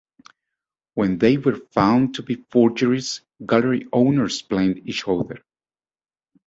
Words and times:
When 0.95 1.19
they 1.19 1.37
were 1.37 1.57
found 1.57 2.15
to 2.15 2.23
be 2.23 2.43
forgeries, 2.49 3.21
gallery 3.45 3.85
owners 3.93 4.41
blamed 4.41 4.79
each 4.89 5.07
other. 5.07 5.43